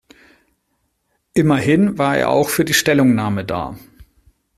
[1.35, 3.77] Immerhin war er auch für die Stellungnahme da.